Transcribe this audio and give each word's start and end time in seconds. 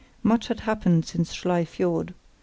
Much 0.23 0.47
had 0.47 0.61
happened 0.61 1.05
since 1.05 1.31
Schlei 1.31 1.63
Fiord. 1.63 2.15